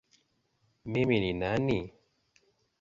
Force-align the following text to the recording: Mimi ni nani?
Mimi 0.91 1.19
ni 1.19 1.31
nani? 1.39 1.79